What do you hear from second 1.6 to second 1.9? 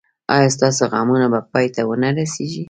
ته